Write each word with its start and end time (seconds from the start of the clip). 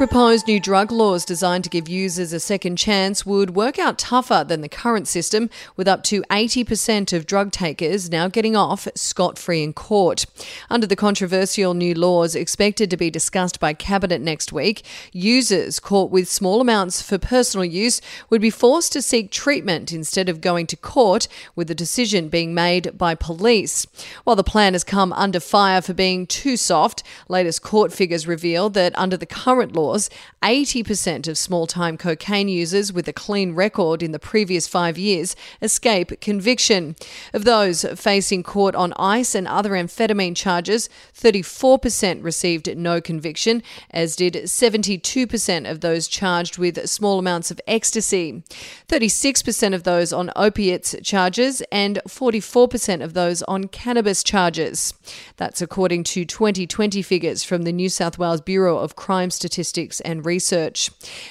Proposed 0.00 0.46
new 0.46 0.58
drug 0.58 0.90
laws 0.90 1.26
designed 1.26 1.62
to 1.62 1.68
give 1.68 1.86
users 1.86 2.32
a 2.32 2.40
second 2.40 2.76
chance 2.76 3.26
would 3.26 3.50
work 3.50 3.78
out 3.78 3.98
tougher 3.98 4.42
than 4.48 4.62
the 4.62 4.68
current 4.68 5.06
system, 5.06 5.50
with 5.76 5.86
up 5.86 6.02
to 6.02 6.22
80% 6.30 7.12
of 7.12 7.26
drug 7.26 7.52
takers 7.52 8.08
now 8.08 8.26
getting 8.26 8.56
off 8.56 8.88
scot 8.94 9.38
free 9.38 9.62
in 9.62 9.74
court. 9.74 10.24
Under 10.70 10.86
the 10.86 10.96
controversial 10.96 11.74
new 11.74 11.92
laws 11.92 12.34
expected 12.34 12.88
to 12.88 12.96
be 12.96 13.10
discussed 13.10 13.60
by 13.60 13.74
Cabinet 13.74 14.22
next 14.22 14.54
week, 14.54 14.86
users 15.12 15.78
caught 15.78 16.10
with 16.10 16.30
small 16.30 16.62
amounts 16.62 17.02
for 17.02 17.18
personal 17.18 17.66
use 17.66 18.00
would 18.30 18.40
be 18.40 18.48
forced 18.48 18.94
to 18.94 19.02
seek 19.02 19.30
treatment 19.30 19.92
instead 19.92 20.30
of 20.30 20.40
going 20.40 20.66
to 20.68 20.78
court, 20.78 21.28
with 21.54 21.68
the 21.68 21.74
decision 21.74 22.30
being 22.30 22.54
made 22.54 22.96
by 22.96 23.14
police. 23.14 23.86
While 24.24 24.36
the 24.36 24.42
plan 24.42 24.72
has 24.72 24.82
come 24.82 25.12
under 25.12 25.40
fire 25.40 25.82
for 25.82 25.92
being 25.92 26.26
too 26.26 26.56
soft, 26.56 27.02
latest 27.28 27.60
court 27.60 27.92
figures 27.92 28.26
reveal 28.26 28.70
that 28.70 28.98
under 28.98 29.18
the 29.18 29.26
current 29.26 29.74
law, 29.74 29.89
laws, 29.90 30.10
80% 30.42 31.28
of 31.28 31.36
small 31.36 31.66
time 31.66 31.96
cocaine 31.96 32.48
users 32.48 32.92
with 32.92 33.08
a 33.08 33.12
clean 33.12 33.54
record 33.54 34.02
in 34.02 34.12
the 34.12 34.18
previous 34.18 34.66
five 34.66 34.96
years 34.96 35.36
escape 35.60 36.20
conviction. 36.20 36.96
Of 37.34 37.44
those 37.44 37.84
facing 37.96 38.42
court 38.42 38.74
on 38.74 38.92
ice 38.96 39.34
and 39.34 39.46
other 39.46 39.70
amphetamine 39.70 40.36
charges, 40.36 40.88
34% 41.14 42.22
received 42.22 42.76
no 42.76 43.00
conviction, 43.00 43.62
as 43.90 44.16
did 44.16 44.34
72% 44.34 45.70
of 45.70 45.80
those 45.80 46.08
charged 46.08 46.58
with 46.58 46.88
small 46.88 47.18
amounts 47.18 47.50
of 47.50 47.60
ecstasy. 47.66 48.42
36% 48.88 49.74
of 49.74 49.82
those 49.82 50.12
on 50.12 50.30
opiates 50.36 50.94
charges, 51.02 51.62
and 51.72 52.00
44% 52.08 53.02
of 53.02 53.14
those 53.14 53.42
on 53.42 53.68
cannabis 53.68 54.22
charges. 54.22 54.94
That's 55.36 55.60
according 55.60 56.04
to 56.04 56.24
2020 56.24 57.02
figures 57.02 57.42
from 57.42 57.62
the 57.62 57.72
New 57.72 57.88
South 57.88 58.18
Wales 58.18 58.40
Bureau 58.40 58.78
of 58.78 58.96
Crime 58.96 59.30
Statistics 59.30 59.79
statistics 59.80 60.00
and 60.00 60.26
research. 60.26 60.90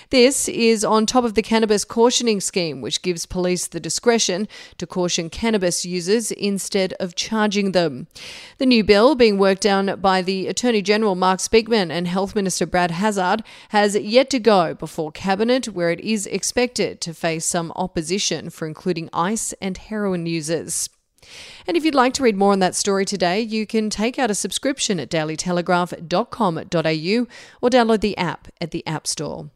This 0.09 0.49
is 0.49 0.83
on 0.83 1.05
top 1.05 1.23
of 1.23 1.33
the 1.33 1.41
cannabis 1.41 1.85
cautioning 1.85 2.41
scheme, 2.41 2.81
which 2.81 3.01
gives 3.01 3.25
police 3.25 3.67
the 3.67 3.79
discretion 3.79 4.47
to 4.77 4.87
caution 4.87 5.29
cannabis 5.29 5.85
users 5.85 6.31
instead 6.31 6.93
of 6.99 7.15
charging 7.15 7.71
them. 7.71 8.07
The 8.57 8.65
new 8.65 8.83
bill, 8.83 9.15
being 9.15 9.37
worked 9.37 9.65
on 9.65 9.99
by 10.01 10.21
the 10.21 10.47
Attorney 10.47 10.81
General 10.81 11.15
Mark 11.15 11.39
Speakman 11.39 11.91
and 11.91 12.07
Health 12.07 12.35
Minister 12.35 12.65
Brad 12.65 12.91
Hazzard, 12.91 13.43
has 13.69 13.95
yet 13.95 14.29
to 14.31 14.39
go 14.39 14.73
before 14.73 15.11
Cabinet, 15.11 15.67
where 15.67 15.91
it 15.91 15.99
is 15.99 16.25
expected 16.27 17.01
to 17.01 17.13
face 17.13 17.45
some 17.45 17.71
opposition 17.75 18.49
for 18.49 18.67
including 18.67 19.09
ice 19.13 19.53
and 19.61 19.77
heroin 19.77 20.25
users. 20.25 20.89
And 21.67 21.77
if 21.77 21.85
you'd 21.85 21.95
like 21.95 22.13
to 22.13 22.23
read 22.23 22.37
more 22.37 22.51
on 22.51 22.59
that 22.59 22.75
story 22.75 23.05
today, 23.05 23.41
you 23.41 23.65
can 23.65 23.89
take 23.89 24.19
out 24.19 24.31
a 24.31 24.35
subscription 24.35 24.99
at 24.99 25.09
dailytelegraph.com.au 25.09 27.27
or 27.61 27.69
download 27.69 28.01
the 28.01 28.17
app 28.17 28.49
at 28.59 28.71
the 28.71 28.85
App 28.87 29.07
Store. 29.07 29.49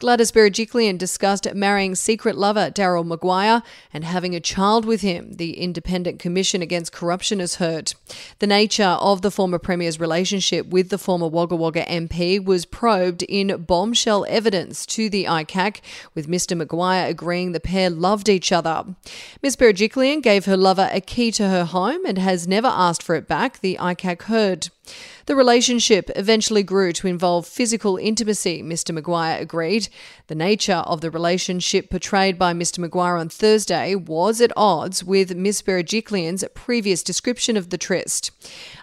Gladys 0.00 0.32
Berejiklian 0.32 0.96
discussed 0.96 1.46
marrying 1.54 1.94
secret 1.94 2.38
lover 2.38 2.70
Daryl 2.70 3.04
Maguire 3.04 3.62
and 3.92 4.02
having 4.02 4.34
a 4.34 4.40
child 4.40 4.86
with 4.86 5.02
him, 5.02 5.34
the 5.34 5.58
Independent 5.58 6.18
Commission 6.18 6.62
Against 6.62 6.90
Corruption 6.90 7.38
has 7.38 7.56
heard. 7.56 7.92
The 8.38 8.46
nature 8.46 8.82
of 8.82 9.20
the 9.20 9.30
former 9.30 9.58
Premier's 9.58 10.00
relationship 10.00 10.68
with 10.68 10.88
the 10.88 10.96
former 10.96 11.28
Wagga 11.28 11.54
Wagga 11.54 11.84
MP 11.84 12.42
was 12.42 12.64
probed 12.64 13.24
in 13.24 13.64
bombshell 13.64 14.24
evidence 14.26 14.86
to 14.86 15.10
the 15.10 15.26
ICAC, 15.26 15.82
with 16.14 16.30
Mr 16.30 16.56
Maguire 16.56 17.06
agreeing 17.06 17.52
the 17.52 17.60
pair 17.60 17.90
loved 17.90 18.30
each 18.30 18.52
other. 18.52 18.86
Ms 19.42 19.56
Berejiklian 19.56 20.22
gave 20.22 20.46
her 20.46 20.56
lover 20.56 20.88
a 20.90 21.02
key 21.02 21.30
to 21.32 21.50
her 21.50 21.66
home 21.66 22.06
and 22.06 22.16
has 22.16 22.48
never 22.48 22.68
asked 22.68 23.02
for 23.02 23.16
it 23.16 23.28
back, 23.28 23.60
the 23.60 23.76
ICAC 23.78 24.22
heard. 24.22 24.70
The 25.26 25.36
relationship 25.36 26.10
eventually 26.16 26.62
grew 26.62 26.92
to 26.94 27.06
involve 27.06 27.46
physical 27.46 27.96
intimacy, 27.96 28.62
Mr. 28.62 28.92
Maguire 28.92 29.40
agreed. 29.40 29.88
The 30.26 30.34
nature 30.34 30.82
of 30.86 31.00
the 31.00 31.10
relationship 31.10 31.90
portrayed 31.90 32.38
by 32.38 32.52
Mr. 32.52 32.78
Maguire 32.78 33.16
on 33.16 33.28
Thursday 33.28 33.94
was 33.94 34.40
at 34.40 34.52
odds 34.56 35.04
with 35.04 35.36
Miss 35.36 35.62
Berejiklian's 35.62 36.44
previous 36.54 37.02
description 37.02 37.56
of 37.56 37.70
the 37.70 37.78
tryst. 37.78 38.30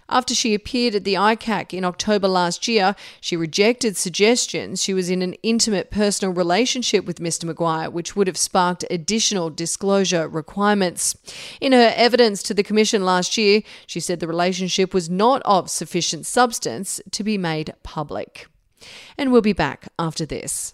After 0.10 0.34
she 0.34 0.54
appeared 0.54 0.96
at 0.96 1.04
the 1.04 1.16
ICAC 1.16 1.74
in 1.74 1.84
October 1.84 2.28
last 2.28 2.68
year, 2.68 2.96
she 3.20 3.36
rejected 3.36 3.98
suggestions 3.98 4.82
she 4.82 4.94
was 4.94 5.10
in 5.10 5.22
an 5.22 5.34
intimate 5.44 5.92
personal 5.92 6.34
relationship 6.34 7.06
with 7.06 7.20
Mr. 7.20 7.44
Maguire, 7.44 7.90
which 7.90 8.16
would 8.16 8.28
have 8.28 8.38
sparked 8.38 8.86
additional 8.90 9.50
disclosure 9.50 10.28
requirements. 10.28 11.16
In 11.60 11.74
her 11.74 11.94
evidence 11.96 12.42
to 12.44 12.54
the 12.54 12.64
Commission 12.64 13.04
last 13.04 13.38
year, 13.38 13.62
she 13.86 14.00
said 14.00 14.20
the 14.20 14.28
relationship 14.28 14.94
was 14.94 15.10
not 15.10 15.42
of 15.44 15.70
sufficient 15.70 16.26
substance 16.26 17.02
to 17.12 17.24
be 17.24 17.38
made 17.38 17.74
public. 17.84 18.48
And 19.18 19.32
we'll 19.32 19.42
be 19.42 19.54
back 19.54 19.88
after 20.00 20.26
this. 20.26 20.74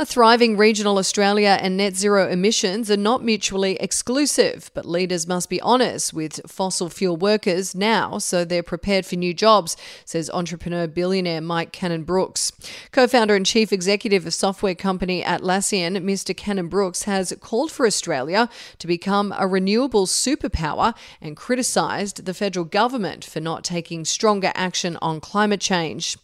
A 0.00 0.06
thriving 0.06 0.56
regional 0.56 0.96
Australia 0.96 1.58
and 1.60 1.76
net 1.76 1.94
zero 1.94 2.26
emissions 2.26 2.90
are 2.90 2.96
not 2.96 3.22
mutually 3.22 3.76
exclusive, 3.76 4.70
but 4.72 4.86
leaders 4.86 5.26
must 5.26 5.50
be 5.50 5.60
honest 5.60 6.14
with 6.14 6.40
fossil 6.50 6.88
fuel 6.88 7.18
workers 7.18 7.74
now 7.74 8.16
so 8.16 8.42
they're 8.42 8.62
prepared 8.62 9.04
for 9.04 9.16
new 9.16 9.34
jobs, 9.34 9.76
says 10.06 10.30
entrepreneur 10.30 10.86
billionaire 10.86 11.42
Mike 11.42 11.72
Cannon 11.72 12.04
Brooks. 12.04 12.50
Co 12.92 13.06
founder 13.06 13.34
and 13.34 13.44
chief 13.44 13.74
executive 13.74 14.26
of 14.26 14.32
software 14.32 14.74
company 14.74 15.22
Atlassian, 15.22 15.98
Mr. 15.98 16.34
Cannon 16.34 16.68
Brooks 16.68 17.02
has 17.02 17.34
called 17.38 17.70
for 17.70 17.84
Australia 17.84 18.48
to 18.78 18.86
become 18.86 19.34
a 19.36 19.46
renewable 19.46 20.06
superpower 20.06 20.94
and 21.20 21.36
criticised 21.36 22.24
the 22.24 22.32
federal 22.32 22.64
government 22.64 23.22
for 23.22 23.40
not 23.40 23.64
taking 23.64 24.06
stronger 24.06 24.50
action 24.54 24.96
on 25.02 25.20
climate 25.20 25.60
change. 25.60 26.16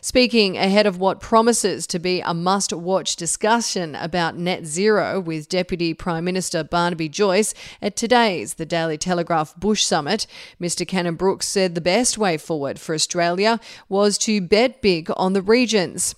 Speaking 0.00 0.58
ahead 0.58 0.88
of 0.88 0.98
what 0.98 1.20
promises 1.20 1.86
to 1.86 2.00
be 2.00 2.20
a 2.22 2.34
must 2.34 2.72
watch 2.72 3.19
discussion 3.20 3.94
about 3.96 4.38
net 4.38 4.64
zero 4.64 5.20
with 5.20 5.46
Deputy 5.46 5.92
Prime 5.92 6.24
Minister 6.24 6.64
Barnaby 6.64 7.10
Joyce 7.10 7.52
at 7.82 7.94
today's 7.94 8.54
The 8.54 8.64
Daily 8.64 8.96
Telegraph 8.96 9.54
Bush 9.56 9.84
Summit, 9.84 10.26
Mr. 10.58 10.88
Cannon 10.88 11.16
Brooks 11.16 11.46
said 11.46 11.74
the 11.74 11.82
best 11.82 12.16
way 12.16 12.38
forward 12.38 12.80
for 12.80 12.94
Australia 12.94 13.60
was 13.90 14.16
to 14.16 14.40
bet 14.40 14.80
big 14.80 15.10
on 15.18 15.34
the 15.34 15.42
regions. 15.42 16.14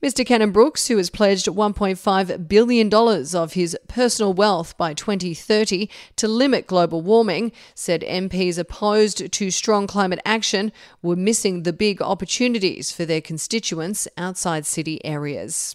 Mr. 0.00 0.24
Cannon 0.24 0.52
Brooks, 0.52 0.86
who 0.86 0.96
has 0.96 1.10
pledged 1.10 1.46
$1.5 1.46 2.46
billion 2.46 2.94
of 3.34 3.54
his 3.54 3.76
personal 3.88 4.32
wealth 4.32 4.78
by 4.78 4.94
2030 4.94 5.90
to 6.14 6.28
limit 6.28 6.68
global 6.68 7.02
warming, 7.02 7.50
said 7.74 8.02
MPs 8.02 8.58
opposed 8.58 9.32
to 9.32 9.50
strong 9.50 9.88
climate 9.88 10.20
action 10.24 10.70
were 11.02 11.16
missing 11.16 11.64
the 11.64 11.72
big 11.72 12.00
opportunities 12.00 12.92
for 12.92 13.04
their 13.04 13.20
constituents 13.20 14.06
outside 14.16 14.66
city 14.66 15.04
areas. 15.04 15.74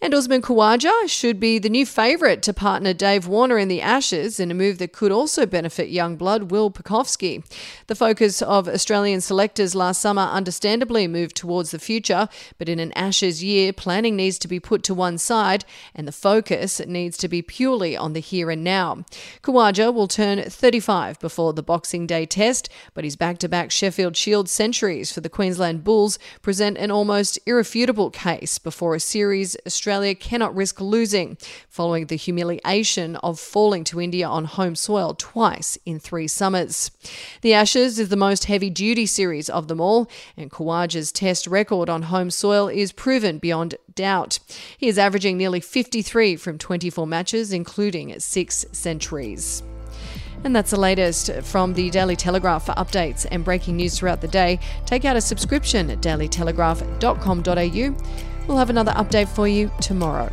And 0.00 0.12
Usman 0.12 0.42
Khawaja 0.42 1.08
should 1.08 1.40
be 1.40 1.58
the 1.58 1.70
new 1.70 1.86
favourite 1.86 2.42
to 2.42 2.52
partner 2.52 2.92
Dave 2.92 3.26
Warner 3.26 3.56
in 3.56 3.68
the 3.68 3.80
Ashes 3.80 4.38
in 4.38 4.50
a 4.50 4.54
move 4.54 4.76
that 4.78 4.92
could 4.92 5.10
also 5.10 5.46
benefit 5.46 5.88
young 5.88 6.16
blood 6.16 6.50
Will 6.50 6.70
Pucovski. 6.70 7.42
The 7.86 7.94
focus 7.94 8.42
of 8.42 8.68
Australian 8.68 9.22
selectors 9.22 9.74
last 9.74 10.02
summer 10.02 10.22
understandably 10.22 11.08
moved 11.08 11.34
towards 11.34 11.70
the 11.70 11.78
future, 11.78 12.28
but 12.58 12.68
in 12.68 12.78
an 12.78 12.92
Ashes 12.92 13.42
year, 13.42 13.72
planning 13.72 14.16
needs 14.16 14.38
to 14.40 14.48
be 14.48 14.60
put 14.60 14.82
to 14.82 14.94
one 14.94 15.16
side 15.16 15.64
and 15.94 16.06
the 16.06 16.12
focus 16.12 16.78
needs 16.86 17.16
to 17.16 17.28
be 17.28 17.40
purely 17.40 17.96
on 17.96 18.12
the 18.12 18.20
here 18.20 18.50
and 18.50 18.62
now. 18.62 19.04
Khawaja 19.42 19.94
will 19.94 20.08
turn 20.08 20.42
35 20.42 21.18
before 21.20 21.54
the 21.54 21.62
Boxing 21.62 22.06
Day 22.06 22.26
test, 22.26 22.68
but 22.92 23.04
his 23.04 23.16
back 23.16 23.38
to 23.38 23.48
back 23.48 23.70
Sheffield 23.70 24.14
Shield 24.14 24.50
centuries 24.50 25.10
for 25.10 25.22
the 25.22 25.30
Queensland 25.30 25.84
Bulls 25.84 26.18
present 26.42 26.76
an 26.76 26.90
almost 26.90 27.38
irrefutable 27.46 28.10
case 28.10 28.58
before 28.58 28.94
a 28.94 29.00
series 29.00 29.56
Australia 29.86 30.16
cannot 30.16 30.56
risk 30.56 30.80
losing, 30.80 31.38
following 31.68 32.06
the 32.06 32.16
humiliation 32.16 33.14
of 33.22 33.38
falling 33.38 33.84
to 33.84 34.00
India 34.00 34.26
on 34.26 34.44
home 34.44 34.74
soil 34.74 35.14
twice 35.16 35.78
in 35.86 36.00
three 36.00 36.26
summers. 36.26 36.90
The 37.42 37.54
Ashes 37.54 38.00
is 38.00 38.08
the 38.08 38.16
most 38.16 38.46
heavy 38.46 38.68
duty 38.68 39.06
series 39.06 39.48
of 39.48 39.68
them 39.68 39.80
all, 39.80 40.10
and 40.36 40.50
Khawaja's 40.50 41.12
test 41.12 41.46
record 41.46 41.88
on 41.88 42.02
home 42.02 42.32
soil 42.32 42.66
is 42.66 42.90
proven 42.90 43.38
beyond 43.38 43.76
doubt. 43.94 44.40
He 44.76 44.88
is 44.88 44.98
averaging 44.98 45.38
nearly 45.38 45.60
53 45.60 46.34
from 46.34 46.58
24 46.58 47.06
matches, 47.06 47.52
including 47.52 48.18
six 48.18 48.66
centuries. 48.72 49.62
And 50.42 50.54
that's 50.54 50.72
the 50.72 50.80
latest 50.80 51.32
from 51.42 51.74
the 51.74 51.90
Daily 51.90 52.16
Telegraph 52.16 52.66
for 52.66 52.72
updates 52.72 53.24
and 53.30 53.44
breaking 53.44 53.76
news 53.76 53.96
throughout 53.96 54.20
the 54.20 54.26
day. 54.26 54.58
Take 54.84 55.04
out 55.04 55.14
a 55.14 55.20
subscription 55.20 55.90
at 55.90 56.00
dailytelegraph.com.au. 56.00 58.35
We'll 58.46 58.58
have 58.58 58.70
another 58.70 58.92
update 58.92 59.28
for 59.28 59.48
you 59.48 59.70
tomorrow. 59.80 60.30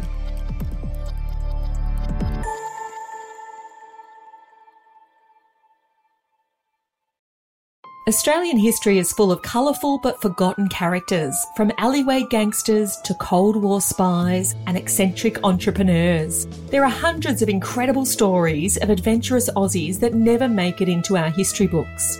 Australian 8.05 8.57
history 8.57 8.97
is 8.97 9.13
full 9.13 9.31
of 9.31 9.41
colourful 9.43 9.97
but 10.03 10.21
forgotten 10.21 10.67
characters, 10.67 11.33
from 11.55 11.71
alleyway 11.77 12.25
gangsters 12.29 12.97
to 13.05 13.13
Cold 13.13 13.55
War 13.55 13.79
spies 13.79 14.55
and 14.67 14.75
eccentric 14.75 15.41
entrepreneurs. 15.45 16.45
There 16.69 16.83
are 16.83 16.89
hundreds 16.89 17.41
of 17.41 17.47
incredible 17.47 18.05
stories 18.05 18.75
of 18.75 18.89
adventurous 18.89 19.49
Aussies 19.55 20.01
that 20.01 20.15
never 20.15 20.49
make 20.49 20.81
it 20.81 20.89
into 20.89 21.15
our 21.15 21.29
history 21.29 21.65
books. 21.65 22.19